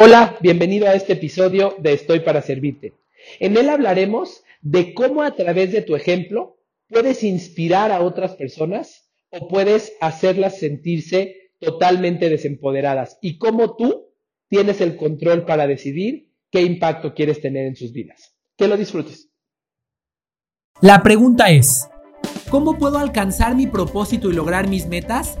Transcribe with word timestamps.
Hola, 0.00 0.36
bienvenido 0.40 0.86
a 0.86 0.94
este 0.94 1.14
episodio 1.14 1.74
de 1.80 1.92
Estoy 1.92 2.20
para 2.20 2.40
Servirte. 2.40 2.94
En 3.40 3.56
él 3.56 3.68
hablaremos 3.68 4.44
de 4.62 4.94
cómo 4.94 5.24
a 5.24 5.34
través 5.34 5.72
de 5.72 5.82
tu 5.82 5.96
ejemplo 5.96 6.60
puedes 6.88 7.24
inspirar 7.24 7.90
a 7.90 8.00
otras 8.00 8.36
personas 8.36 9.10
o 9.30 9.48
puedes 9.48 9.94
hacerlas 10.00 10.60
sentirse 10.60 11.50
totalmente 11.58 12.28
desempoderadas 12.28 13.18
y 13.20 13.38
cómo 13.38 13.74
tú 13.74 14.12
tienes 14.48 14.80
el 14.80 14.96
control 14.96 15.44
para 15.44 15.66
decidir 15.66 16.32
qué 16.52 16.62
impacto 16.62 17.12
quieres 17.12 17.40
tener 17.40 17.66
en 17.66 17.74
sus 17.74 17.92
vidas. 17.92 18.36
Que 18.56 18.68
lo 18.68 18.76
disfrutes. 18.76 19.32
La 20.80 21.02
pregunta 21.02 21.50
es, 21.50 21.88
¿cómo 22.50 22.78
puedo 22.78 22.98
alcanzar 22.98 23.56
mi 23.56 23.66
propósito 23.66 24.30
y 24.30 24.34
lograr 24.34 24.68
mis 24.68 24.86
metas? 24.86 25.40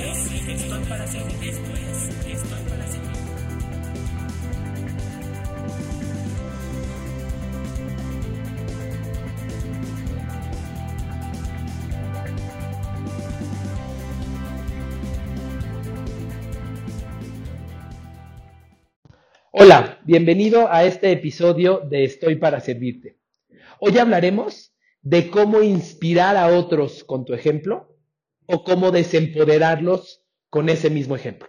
Bienvenido 20.11 20.69
a 20.69 20.83
este 20.83 21.09
episodio 21.13 21.87
de 21.89 22.03
Estoy 22.03 22.35
para 22.35 22.59
Servirte. 22.59 23.15
Hoy 23.79 23.97
hablaremos 23.97 24.75
de 25.01 25.29
cómo 25.29 25.63
inspirar 25.63 26.35
a 26.35 26.47
otros 26.47 27.05
con 27.05 27.23
tu 27.23 27.33
ejemplo 27.33 27.95
o 28.45 28.65
cómo 28.65 28.91
desempoderarlos 28.91 30.21
con 30.49 30.67
ese 30.67 30.89
mismo 30.89 31.15
ejemplo. 31.15 31.47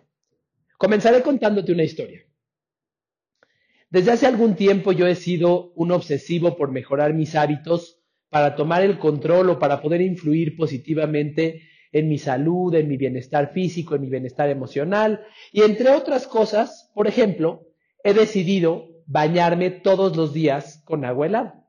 Comenzaré 0.78 1.22
contándote 1.22 1.72
una 1.72 1.82
historia. 1.82 2.24
Desde 3.90 4.12
hace 4.12 4.28
algún 4.28 4.54
tiempo 4.54 4.92
yo 4.92 5.08
he 5.08 5.16
sido 5.16 5.72
un 5.72 5.90
obsesivo 5.90 6.56
por 6.56 6.70
mejorar 6.70 7.14
mis 7.14 7.34
hábitos 7.34 7.98
para 8.28 8.54
tomar 8.54 8.84
el 8.84 9.00
control 9.00 9.50
o 9.50 9.58
para 9.58 9.82
poder 9.82 10.02
influir 10.02 10.56
positivamente 10.56 11.62
en 11.90 12.08
mi 12.08 12.16
salud, 12.16 12.72
en 12.76 12.86
mi 12.86 12.96
bienestar 12.96 13.52
físico, 13.52 13.96
en 13.96 14.02
mi 14.02 14.08
bienestar 14.08 14.48
emocional 14.50 15.26
y 15.50 15.62
entre 15.62 15.90
otras 15.90 16.28
cosas, 16.28 16.92
por 16.94 17.08
ejemplo, 17.08 17.71
he 18.04 18.14
decidido 18.14 18.88
bañarme 19.06 19.70
todos 19.70 20.16
los 20.16 20.32
días 20.32 20.82
con 20.84 21.04
agua 21.04 21.26
helada. 21.26 21.68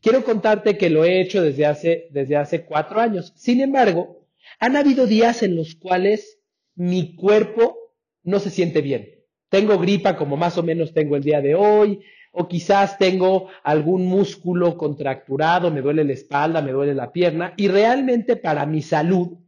Quiero 0.00 0.24
contarte 0.24 0.78
que 0.78 0.90
lo 0.90 1.04
he 1.04 1.20
hecho 1.20 1.42
desde 1.42 1.66
hace, 1.66 2.08
desde 2.10 2.36
hace 2.36 2.64
cuatro 2.64 3.00
años. 3.00 3.32
Sin 3.36 3.60
embargo, 3.60 4.26
han 4.60 4.76
habido 4.76 5.06
días 5.06 5.42
en 5.42 5.56
los 5.56 5.74
cuales 5.74 6.40
mi 6.74 7.16
cuerpo 7.16 7.76
no 8.22 8.38
se 8.38 8.50
siente 8.50 8.82
bien. 8.82 9.16
Tengo 9.48 9.78
gripa 9.78 10.16
como 10.16 10.36
más 10.36 10.58
o 10.58 10.62
menos 10.62 10.92
tengo 10.92 11.16
el 11.16 11.22
día 11.22 11.40
de 11.40 11.54
hoy, 11.54 12.00
o 12.32 12.48
quizás 12.48 12.98
tengo 12.98 13.48
algún 13.62 14.06
músculo 14.06 14.76
contracturado, 14.76 15.70
me 15.70 15.80
duele 15.80 16.04
la 16.04 16.12
espalda, 16.12 16.60
me 16.60 16.72
duele 16.72 16.94
la 16.94 17.10
pierna, 17.10 17.54
y 17.56 17.68
realmente 17.68 18.36
para 18.36 18.66
mi 18.66 18.82
salud 18.82 19.38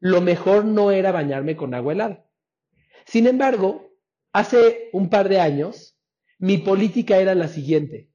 lo 0.00 0.20
mejor 0.20 0.64
no 0.64 0.90
era 0.90 1.12
bañarme 1.12 1.56
con 1.56 1.74
agua 1.74 1.92
helada. 1.92 2.24
Sin 3.04 3.26
embargo, 3.26 3.87
Hace 4.32 4.90
un 4.92 5.08
par 5.08 5.28
de 5.28 5.40
años, 5.40 5.98
mi 6.38 6.58
política 6.58 7.18
era 7.18 7.34
la 7.34 7.48
siguiente. 7.48 8.10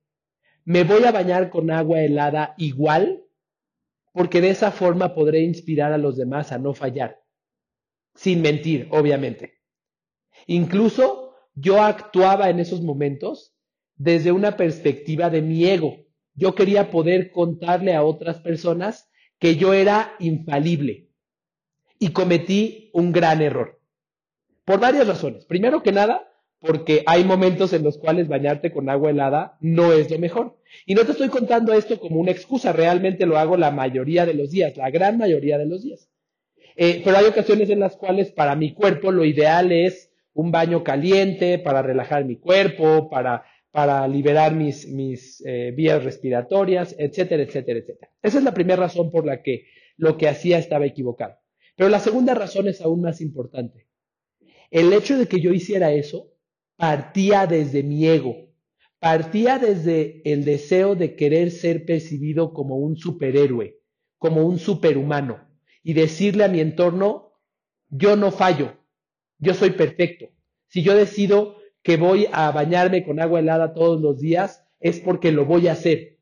Me 0.64 0.84
voy 0.84 1.04
a 1.04 1.12
bañar 1.12 1.50
con 1.50 1.72
agua 1.72 2.02
helada 2.02 2.54
igual, 2.58 3.24
porque 4.14 4.40
de 4.40 4.52
esa 4.52 4.72
forma 4.72 5.16
podré 5.16 5.42
inspirar 5.42 5.92
a 5.92 5.98
los 5.98 6.16
demás 6.16 6.52
a 6.52 6.60
no 6.60 6.74
fallar. 6.74 7.20
Sin 8.16 8.42
mentir, 8.42 8.88
obviamente. 8.92 9.56
Incluso 10.48 11.34
yo 11.56 11.82
actuaba 11.82 12.50
en 12.50 12.60
esos 12.60 12.82
momentos 12.82 13.56
desde 13.96 14.32
una 14.32 14.56
perspectiva 14.56 15.30
de 15.30 15.42
mi 15.42 15.66
ego. 15.66 15.98
Yo 16.36 16.56
quería 16.56 16.92
poder 16.92 17.32
contarle 17.32 17.94
a 17.96 18.04
otras 18.04 18.40
personas 18.40 19.10
que 19.40 19.56
yo 19.56 19.74
era 19.74 20.16
infalible. 20.20 21.10
Y 22.00 22.10
cometí 22.10 22.90
un 22.94 23.12
gran 23.12 23.42
error. 23.42 23.83
Por 24.66 24.80
varias 24.80 25.08
razones. 25.08 25.46
Primero 25.46 25.84
que 25.84 25.92
nada, 25.92 26.28
porque 26.60 27.04
hay 27.06 27.26
momentos 27.26 27.74
en 27.74 27.84
los 27.84 27.98
cuales 27.98 28.30
bañarte 28.30 28.72
con 28.72 28.90
agua 28.90 29.10
helada 29.10 29.58
no 29.60 29.92
es 29.92 30.10
lo 30.10 30.18
mejor. 30.18 30.58
Y 30.86 30.96
no 30.96 31.04
te 31.04 31.12
estoy 31.12 31.28
contando 31.30 31.74
esto 31.74 32.00
como 32.00 32.20
una 32.20 32.32
excusa, 32.32 32.72
realmente 32.72 33.26
lo 33.26 33.38
hago 33.38 33.58
la 33.58 33.72
mayoría 33.72 34.26
de 34.26 34.34
los 34.34 34.50
días, 34.50 34.78
la 34.78 34.90
gran 34.90 35.18
mayoría 35.18 35.58
de 35.58 35.66
los 35.66 35.84
días. 35.84 36.10
Eh, 36.76 37.02
pero 37.04 37.18
hay 37.18 37.26
ocasiones 37.26 37.70
en 37.70 37.82
las 37.82 37.98
cuales 37.98 38.32
para 38.32 38.56
mi 38.56 38.74
cuerpo 38.74 39.12
lo 39.12 39.26
ideal 39.26 39.72
es 39.72 40.12
un 40.34 40.52
baño 40.52 40.84
caliente 40.84 41.60
para 41.60 41.82
relajar 41.82 42.26
mi 42.26 42.38
cuerpo, 42.38 43.10
para, 43.10 43.44
para 43.72 44.08
liberar 44.08 44.56
mis, 44.56 44.88
mis 44.88 45.44
eh, 45.46 45.72
vías 45.76 46.04
respiratorias, 46.04 46.96
etcétera, 46.98 47.44
etcétera, 47.44 47.80
etcétera. 47.80 48.12
Esa 48.22 48.38
es 48.38 48.44
la 48.44 48.54
primera 48.54 48.82
razón 48.82 49.12
por 49.12 49.26
la 49.26 49.44
que 49.44 49.66
lo 49.98 50.18
que 50.18 50.30
hacía 50.30 50.58
estaba 50.58 50.86
equivocado. 50.86 51.36
Pero 51.76 51.90
la 51.90 52.00
segunda 52.00 52.34
razón 52.34 52.68
es 52.68 52.82
aún 52.82 53.02
más 53.02 53.22
importante. 53.22 53.88
El 54.74 54.92
hecho 54.92 55.20
de 55.20 55.28
que 55.28 55.40
yo 55.40 55.54
hiciera 55.54 55.92
eso 55.92 56.34
partía 56.78 57.46
desde 57.46 57.84
mi 57.84 58.08
ego, 58.08 58.50
partía 58.98 59.60
desde 59.60 60.24
el 60.26 60.46
deseo 60.46 60.96
de 60.96 61.16
querer 61.16 61.52
ser 61.52 61.86
percibido 61.86 62.54
como 62.54 62.78
un 62.78 62.98
superhéroe, 62.98 63.78
como 64.18 64.44
un 64.48 64.58
superhumano, 64.58 65.48
y 65.84 65.94
decirle 65.94 66.44
a 66.44 66.48
mi 66.48 66.60
entorno, 66.60 67.34
yo 67.88 68.16
no 68.16 68.32
fallo, 68.32 68.76
yo 69.38 69.54
soy 69.54 69.70
perfecto. 69.70 70.30
Si 70.70 70.82
yo 70.82 70.96
decido 70.96 71.58
que 71.84 71.98
voy 71.98 72.26
a 72.32 72.50
bañarme 72.50 73.06
con 73.06 73.20
agua 73.20 73.42
helada 73.42 73.76
todos 73.76 74.02
los 74.02 74.18
días, 74.18 74.66
es 74.80 75.00
porque 75.00 75.32
lo 75.32 75.46
voy 75.46 75.68
a 75.68 75.74
hacer. 75.74 76.18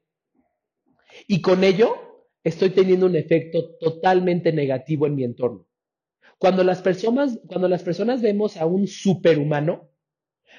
Y 1.25 1.39
con 1.39 1.63
ello 1.63 1.95
estoy 2.43 2.71
teniendo 2.71 3.05
un 3.05 3.15
efecto 3.15 3.77
totalmente 3.79 4.51
negativo 4.51 5.07
en 5.07 5.15
mi 5.15 5.23
entorno. 5.23 5.70
Cuando 6.41 6.63
las 6.63 6.81
personas, 6.81 7.39
cuando 7.45 7.67
las 7.67 7.83
personas 7.83 8.23
vemos 8.23 8.57
a 8.57 8.65
un 8.65 8.87
superhumano, 8.87 9.91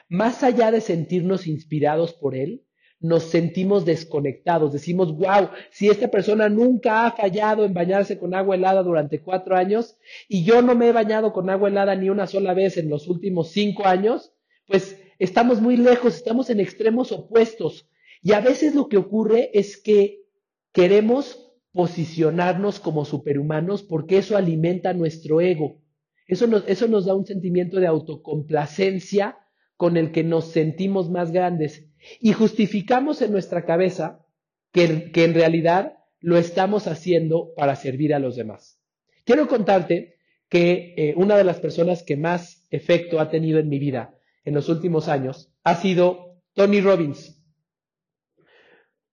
más 0.08 0.44
allá 0.44 0.70
de 0.70 0.80
sentirnos 0.80 1.48
inspirados 1.48 2.12
por 2.12 2.36
él, 2.36 2.62
nos 3.00 3.24
sentimos 3.24 3.84
desconectados. 3.84 4.72
Decimos, 4.72 5.12
wow, 5.16 5.48
si 5.72 5.88
esta 5.88 6.06
persona 6.06 6.48
nunca 6.48 7.04
ha 7.04 7.10
fallado 7.10 7.64
en 7.64 7.74
bañarse 7.74 8.16
con 8.16 8.32
agua 8.32 8.54
helada 8.54 8.84
durante 8.84 9.22
cuatro 9.22 9.56
años 9.56 9.98
y 10.28 10.44
yo 10.44 10.62
no 10.62 10.76
me 10.76 10.86
he 10.86 10.92
bañado 10.92 11.32
con 11.32 11.50
agua 11.50 11.68
helada 11.68 11.96
ni 11.96 12.10
una 12.10 12.28
sola 12.28 12.54
vez 12.54 12.76
en 12.76 12.88
los 12.88 13.08
últimos 13.08 13.50
cinco 13.50 13.84
años, 13.84 14.32
pues 14.68 15.02
estamos 15.18 15.60
muy 15.60 15.76
lejos, 15.76 16.14
estamos 16.14 16.48
en 16.50 16.60
extremos 16.60 17.10
opuestos. 17.10 17.88
Y 18.22 18.34
a 18.34 18.40
veces 18.40 18.76
lo 18.76 18.88
que 18.88 18.98
ocurre 18.98 19.50
es 19.52 19.78
que 19.78 20.22
queremos 20.70 21.51
posicionarnos 21.72 22.80
como 22.80 23.04
superhumanos 23.04 23.82
porque 23.82 24.18
eso 24.18 24.36
alimenta 24.36 24.92
nuestro 24.92 25.40
ego. 25.40 25.80
Eso 26.26 26.46
nos, 26.46 26.64
eso 26.68 26.88
nos 26.88 27.06
da 27.06 27.14
un 27.14 27.26
sentimiento 27.26 27.80
de 27.80 27.86
autocomplacencia 27.86 29.38
con 29.76 29.96
el 29.96 30.12
que 30.12 30.22
nos 30.22 30.52
sentimos 30.52 31.10
más 31.10 31.32
grandes 31.32 31.88
y 32.20 32.32
justificamos 32.32 33.22
en 33.22 33.32
nuestra 33.32 33.64
cabeza 33.64 34.24
que, 34.72 35.10
en 35.12 35.34
realidad 35.34 35.94
lo 36.20 36.38
estamos 36.38 36.86
haciendo 36.86 37.52
para 37.56 37.74
servir 37.76 38.14
a 38.14 38.18
los 38.18 38.36
demás. 38.36 38.80
Quiero 39.24 39.48
contarte 39.48 40.16
que 40.48 40.94
eh, 40.96 41.14
una 41.16 41.36
de 41.36 41.44
las 41.44 41.58
personas 41.58 42.02
que 42.02 42.16
más 42.16 42.66
efecto 42.70 43.20
ha 43.20 43.30
tenido 43.30 43.58
en 43.58 43.68
mi 43.68 43.78
vida 43.78 44.14
en 44.44 44.54
los 44.54 44.68
últimos 44.68 45.08
años 45.08 45.52
ha 45.64 45.74
sido 45.76 46.40
Tony 46.54 46.80
Robbins 46.80 47.41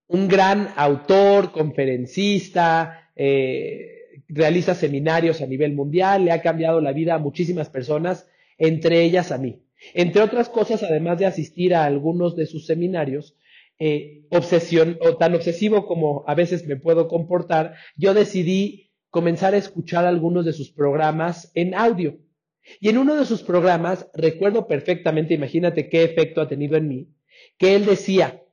un 0.09 0.27
gran 0.27 0.69
autor, 0.75 1.51
conferencista, 1.51 3.11
eh, 3.15 3.99
realiza 4.27 4.73
seminarios 4.73 5.41
a 5.41 5.45
nivel 5.45 5.73
mundial, 5.73 6.25
le 6.25 6.31
ha 6.31 6.41
cambiado 6.41 6.81
la 6.81 6.93
vida 6.93 7.15
a 7.15 7.19
muchísimas 7.19 7.69
personas, 7.69 8.27
entre 8.57 9.03
ellas 9.03 9.31
a 9.31 9.37
mí. 9.37 9.61
Entre 9.93 10.21
otras 10.21 10.49
cosas, 10.49 10.83
además 10.83 11.19
de 11.19 11.27
asistir 11.27 11.75
a 11.75 11.85
algunos 11.85 12.35
de 12.35 12.47
sus 12.47 12.65
seminarios, 12.65 13.35
eh, 13.77 14.25
obsesión, 14.29 14.97
o 14.99 15.15
tan 15.15 15.35
obsesivo 15.35 15.85
como 15.85 16.23
a 16.27 16.33
veces 16.33 16.65
me 16.65 16.75
puedo 16.75 17.07
comportar, 17.07 17.75
yo 17.95 18.13
decidí 18.13 18.91
comenzar 19.11 19.53
a 19.53 19.57
escuchar 19.57 20.05
algunos 20.05 20.43
de 20.43 20.53
sus 20.53 20.71
programas 20.71 21.51
en 21.53 21.75
audio. 21.75 22.17
Y 22.79 22.89
en 22.89 22.97
uno 22.97 23.15
de 23.15 23.25
sus 23.25 23.43
programas, 23.43 24.09
recuerdo 24.15 24.67
perfectamente, 24.67 25.35
imagínate 25.35 25.87
qué 25.87 26.03
efecto 26.03 26.41
ha 26.41 26.47
tenido 26.47 26.77
en 26.77 26.87
mí, 26.87 27.07
que 27.57 27.75
él 27.75 27.85
decía, 27.85 28.43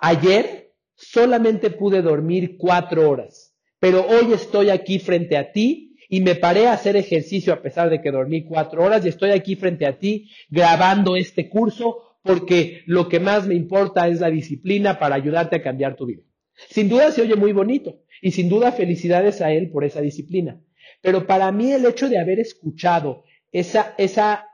ayer 0.00 0.72
solamente 0.94 1.70
pude 1.70 2.02
dormir 2.02 2.56
cuatro 2.58 3.08
horas, 3.08 3.54
pero 3.78 4.06
hoy 4.06 4.32
estoy 4.32 4.70
aquí 4.70 4.98
frente 4.98 5.36
a 5.36 5.52
ti 5.52 5.96
y 6.08 6.20
me 6.20 6.34
paré 6.34 6.66
a 6.66 6.74
hacer 6.74 6.96
ejercicio 6.96 7.52
a 7.52 7.62
pesar 7.62 7.90
de 7.90 8.00
que 8.00 8.10
dormí 8.10 8.44
cuatro 8.44 8.84
horas 8.84 9.04
y 9.04 9.08
estoy 9.08 9.30
aquí 9.30 9.56
frente 9.56 9.86
a 9.86 9.98
ti 9.98 10.30
grabando 10.48 11.16
este 11.16 11.48
curso 11.48 12.18
porque 12.22 12.82
lo 12.86 13.08
que 13.08 13.20
más 13.20 13.46
me 13.46 13.54
importa 13.54 14.08
es 14.08 14.20
la 14.20 14.30
disciplina 14.30 14.98
para 14.98 15.16
ayudarte 15.16 15.56
a 15.56 15.62
cambiar 15.62 15.96
tu 15.96 16.06
vida. 16.06 16.22
Sin 16.70 16.88
duda 16.88 17.10
se 17.10 17.22
oye 17.22 17.36
muy 17.36 17.52
bonito 17.52 18.00
y 18.22 18.30
sin 18.30 18.48
duda 18.48 18.72
felicidades 18.72 19.40
a 19.40 19.52
él 19.52 19.70
por 19.70 19.84
esa 19.84 20.00
disciplina. 20.00 20.60
Pero 21.02 21.26
para 21.26 21.50
mí 21.52 21.72
el 21.72 21.84
hecho 21.84 22.08
de 22.08 22.18
haber 22.18 22.40
escuchado 22.40 23.24
esa, 23.52 23.94
esa 23.98 24.46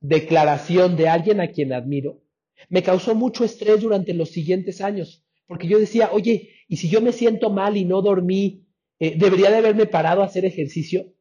declaración 0.00 0.96
de 0.96 1.08
alguien 1.08 1.40
a 1.40 1.48
quien 1.48 1.72
admiro 1.72 2.23
me 2.68 2.82
causó 2.82 3.14
mucho 3.14 3.44
estrés 3.44 3.80
durante 3.80 4.14
los 4.14 4.30
siguientes 4.30 4.80
años, 4.80 5.24
porque 5.46 5.68
yo 5.68 5.78
decía, 5.78 6.10
oye, 6.12 6.50
¿y 6.68 6.76
si 6.76 6.88
yo 6.88 7.00
me 7.00 7.12
siento 7.12 7.50
mal 7.50 7.76
y 7.76 7.84
no 7.84 8.02
dormí, 8.02 8.66
eh, 8.98 9.16
debería 9.18 9.50
de 9.50 9.58
haberme 9.58 9.86
parado 9.86 10.22
a 10.22 10.26
hacer 10.26 10.44
ejercicio? 10.44 11.12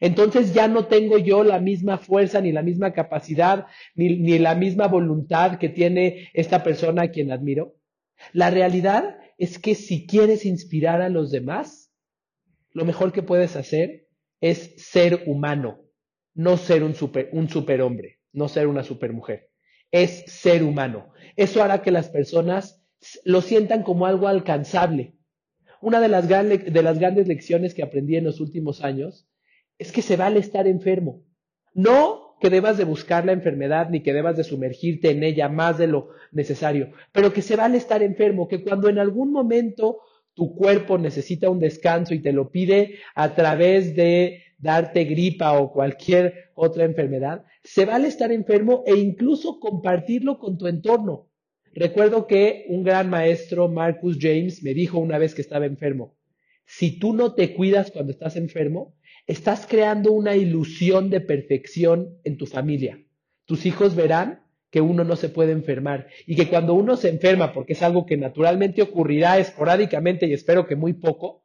Entonces 0.00 0.52
ya 0.52 0.68
no 0.68 0.86
tengo 0.86 1.18
yo 1.18 1.44
la 1.44 1.60
misma 1.60 1.98
fuerza, 1.98 2.40
ni 2.40 2.52
la 2.52 2.62
misma 2.62 2.92
capacidad, 2.92 3.66
ni, 3.94 4.16
ni 4.16 4.38
la 4.38 4.54
misma 4.54 4.88
voluntad 4.88 5.58
que 5.58 5.68
tiene 5.68 6.28
esta 6.34 6.62
persona 6.62 7.02
a 7.02 7.10
quien 7.10 7.30
admiro. 7.32 7.76
La 8.32 8.50
realidad 8.50 9.16
es 9.38 9.58
que 9.58 9.74
si 9.74 10.06
quieres 10.06 10.44
inspirar 10.44 11.00
a 11.00 11.08
los 11.08 11.30
demás, 11.30 11.92
lo 12.72 12.84
mejor 12.84 13.12
que 13.12 13.22
puedes 13.22 13.56
hacer 13.56 14.08
es 14.40 14.74
ser 14.76 15.22
humano, 15.26 15.80
no 16.34 16.56
ser 16.56 16.82
un, 16.82 16.94
super, 16.94 17.30
un 17.32 17.48
superhombre, 17.48 18.18
no 18.32 18.48
ser 18.48 18.66
una 18.66 18.82
supermujer. 18.82 19.50
Es 19.94 20.24
ser 20.26 20.64
humano. 20.64 21.12
Eso 21.36 21.62
hará 21.62 21.80
que 21.80 21.92
las 21.92 22.08
personas 22.08 22.84
lo 23.24 23.42
sientan 23.42 23.84
como 23.84 24.06
algo 24.06 24.26
alcanzable. 24.26 25.14
Una 25.80 26.00
de 26.00 26.08
las, 26.08 26.28
de 26.28 26.82
las 26.82 26.98
grandes 26.98 27.28
lecciones 27.28 27.74
que 27.74 27.84
aprendí 27.84 28.16
en 28.16 28.24
los 28.24 28.40
últimos 28.40 28.82
años 28.82 29.28
es 29.78 29.92
que 29.92 30.02
se 30.02 30.16
vale 30.16 30.40
estar 30.40 30.66
enfermo. 30.66 31.22
No 31.74 32.36
que 32.40 32.50
debas 32.50 32.76
de 32.76 32.82
buscar 32.82 33.24
la 33.24 33.30
enfermedad 33.30 33.88
ni 33.88 34.02
que 34.02 34.12
debas 34.12 34.36
de 34.36 34.42
sumergirte 34.42 35.10
en 35.10 35.22
ella 35.22 35.48
más 35.48 35.78
de 35.78 35.86
lo 35.86 36.08
necesario, 36.32 36.90
pero 37.12 37.32
que 37.32 37.40
se 37.40 37.54
vale 37.54 37.78
estar 37.78 38.02
enfermo, 38.02 38.48
que 38.48 38.64
cuando 38.64 38.88
en 38.88 38.98
algún 38.98 39.30
momento 39.30 40.00
tu 40.34 40.56
cuerpo 40.56 40.98
necesita 40.98 41.48
un 41.50 41.60
descanso 41.60 42.14
y 42.14 42.18
te 42.18 42.32
lo 42.32 42.50
pide 42.50 42.96
a 43.14 43.32
través 43.36 43.94
de 43.94 44.42
darte 44.58 45.04
gripa 45.04 45.52
o 45.52 45.72
cualquier 45.72 46.50
otra 46.56 46.84
enfermedad, 46.84 47.44
se 47.64 47.86
vale 47.86 48.08
estar 48.08 48.30
enfermo 48.30 48.84
e 48.86 48.94
incluso 48.94 49.58
compartirlo 49.58 50.38
con 50.38 50.58
tu 50.58 50.66
entorno. 50.66 51.30
Recuerdo 51.72 52.26
que 52.26 52.66
un 52.68 52.84
gran 52.84 53.10
maestro, 53.10 53.68
Marcus 53.68 54.18
James, 54.20 54.62
me 54.62 54.74
dijo 54.74 54.98
una 54.98 55.18
vez 55.18 55.34
que 55.34 55.40
estaba 55.40 55.66
enfermo, 55.66 56.16
si 56.66 56.98
tú 56.98 57.14
no 57.14 57.34
te 57.34 57.54
cuidas 57.54 57.90
cuando 57.90 58.12
estás 58.12 58.36
enfermo, 58.36 58.94
estás 59.26 59.66
creando 59.66 60.12
una 60.12 60.36
ilusión 60.36 61.10
de 61.10 61.20
perfección 61.20 62.18
en 62.22 62.36
tu 62.36 62.46
familia. 62.46 63.02
Tus 63.46 63.66
hijos 63.66 63.96
verán 63.96 64.44
que 64.70 64.80
uno 64.80 65.04
no 65.04 65.16
se 65.16 65.28
puede 65.28 65.52
enfermar 65.52 66.08
y 66.26 66.36
que 66.36 66.48
cuando 66.48 66.74
uno 66.74 66.96
se 66.96 67.08
enferma, 67.08 67.52
porque 67.52 67.72
es 67.72 67.82
algo 67.82 68.06
que 68.06 68.16
naturalmente 68.16 68.82
ocurrirá 68.82 69.38
esporádicamente 69.38 70.26
y 70.26 70.32
espero 70.32 70.66
que 70.66 70.76
muy 70.76 70.94
poco, 70.94 71.44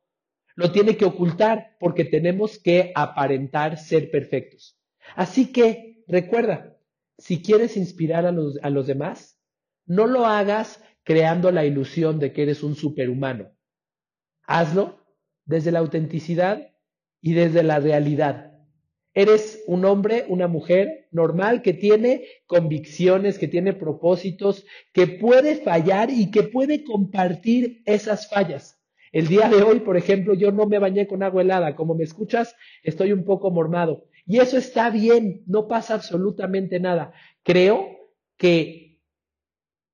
lo 0.56 0.72
tiene 0.72 0.98
que 0.98 1.06
ocultar 1.06 1.78
porque 1.80 2.06
tenemos 2.06 2.60
que 2.60 2.92
aparentar 2.94 3.78
ser 3.78 4.12
perfectos. 4.12 4.78
Así 5.16 5.52
que 5.52 5.99
recuerda, 6.10 6.78
si 7.18 7.42
quieres 7.42 7.78
inspirar 7.78 8.26
a 8.26 8.32
los, 8.32 8.60
a 8.62 8.70
los 8.70 8.88
demás, 8.88 9.40
no 9.86 10.08
lo 10.08 10.26
hagas 10.26 10.84
creando 11.04 11.52
la 11.52 11.66
ilusión 11.66 12.20
de 12.20 12.34
que 12.34 12.44
eres 12.44 12.64
un 12.64 12.76
superhumano. 12.76 13.52
Hazlo 14.44 15.00
desde 15.46 15.72
la 15.72 15.80
autenticidad 15.80 16.72
y 17.22 17.34
desde 17.34 17.64
la 17.64 17.80
realidad. 17.80 18.50
Eres 19.14 19.64
un 19.66 19.86
hombre, 19.86 20.26
una 20.30 20.48
mujer 20.48 21.08
normal 21.12 21.62
que 21.62 21.74
tiene 21.74 22.26
convicciones, 22.46 23.40
que 23.40 23.48
tiene 23.48 23.74
propósitos, 23.74 24.66
que 24.94 25.08
puede 25.08 25.56
fallar 25.58 26.12
y 26.12 26.30
que 26.30 26.44
puede 26.44 26.84
compartir 26.84 27.82
esas 27.86 28.30
fallas. 28.30 28.80
El 29.12 29.28
día 29.28 29.50
de 29.50 29.64
hoy, 29.64 29.80
por 29.80 29.98
ejemplo, 29.98 30.36
yo 30.36 30.52
no 30.52 30.68
me 30.68 30.78
bañé 30.78 31.08
con 31.08 31.24
agua 31.24 31.42
helada. 31.42 31.76
Como 31.76 31.96
me 31.96 32.04
escuchas, 32.04 32.56
estoy 32.84 33.12
un 33.12 33.26
poco 33.26 33.50
mormado. 33.50 34.06
Y 34.30 34.38
eso 34.38 34.60
está 34.60 34.92
bien, 34.92 35.42
no 35.48 35.68
pasa 35.68 35.96
absolutamente 35.96 36.80
nada. 36.80 37.14
Creo 37.42 37.88
que 38.38 39.00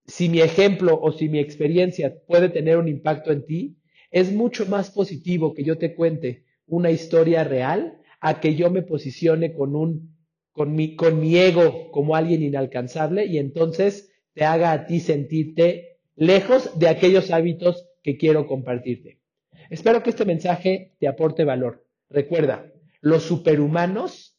si 0.05 0.27
mi 0.27 0.41
ejemplo 0.41 0.99
o 1.01 1.13
si 1.13 1.29
mi 1.29 1.39
experiencia 1.39 2.13
puede 2.27 2.49
tener 2.49 2.77
un 2.77 2.89
impacto 2.89 3.31
en 3.31 3.45
ti, 3.45 3.77
es 4.11 4.33
mucho 4.33 4.65
más 4.65 4.91
positivo 4.91 5.53
que 5.53 5.63
yo 5.63 5.77
te 5.77 5.95
cuente 5.95 6.43
una 6.67 6.91
historia 6.91 7.45
real 7.45 8.01
a 8.19 8.41
que 8.41 8.55
yo 8.55 8.69
me 8.69 8.81
posicione 8.81 9.53
con 9.53 9.73
un 9.73 10.13
con 10.51 10.75
mi, 10.75 10.97
con 10.97 11.21
mi 11.21 11.37
ego 11.37 11.89
como 11.91 12.17
alguien 12.17 12.43
inalcanzable 12.43 13.27
y 13.27 13.37
entonces 13.37 14.13
te 14.33 14.43
haga 14.43 14.73
a 14.73 14.85
ti 14.85 14.99
sentirte 14.99 15.99
lejos 16.17 16.77
de 16.77 16.89
aquellos 16.89 17.31
hábitos 17.31 17.87
que 18.03 18.17
quiero 18.17 18.47
compartirte. 18.47 19.21
Espero 19.69 20.03
que 20.03 20.09
este 20.09 20.25
mensaje 20.25 20.97
te 20.99 21.07
aporte 21.07 21.45
valor. 21.45 21.85
Recuerda, 22.09 22.69
los 23.05 23.21
superhumanos 23.21 24.35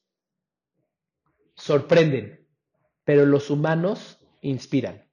sorprenden, 1.54 2.48
pero 3.04 3.24
los 3.24 3.48
humanos 3.48 4.18
inspiran. 4.40 5.05